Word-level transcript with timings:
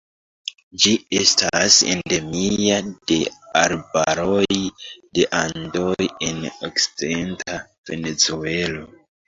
Ĝi 0.85 0.93
estas 1.17 1.77
endemia 1.95 2.77
de 3.11 3.19
arbaroj 3.61 4.57
de 5.19 5.29
Andoj 5.43 6.11
en 6.31 6.43
okcidenta 6.73 7.63
Venezuelo. 7.93 8.87